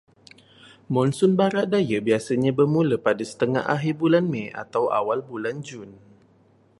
[0.93, 5.89] Monsun barat daya biasanya bermula pada setengah terakhir bulan Mei atau awal bulan Jun.